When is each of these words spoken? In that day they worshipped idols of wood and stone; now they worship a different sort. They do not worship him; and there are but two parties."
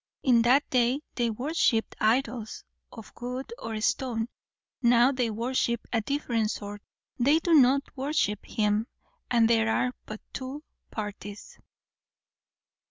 In 0.23 0.41
that 0.41 0.67
day 0.71 1.01
they 1.13 1.29
worshipped 1.29 1.95
idols 2.01 2.63
of 2.91 3.13
wood 3.21 3.53
and 3.61 3.83
stone; 3.83 4.29
now 4.81 5.11
they 5.11 5.29
worship 5.29 5.85
a 5.93 6.01
different 6.01 6.49
sort. 6.49 6.81
They 7.19 7.37
do 7.37 7.53
not 7.53 7.83
worship 7.95 8.43
him; 8.43 8.87
and 9.29 9.47
there 9.47 9.69
are 9.69 9.93
but 10.07 10.19
two 10.33 10.63
parties." 10.89 11.59